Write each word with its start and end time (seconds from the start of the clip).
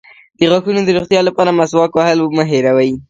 د 0.39 0.41
غاښونو 0.51 0.81
د 0.83 0.89
روغتیا 0.97 1.21
لپاره 1.27 1.55
مسواک 1.59 1.91
وهل 1.95 2.19
مه 2.37 2.43
هیروئ 2.51 2.91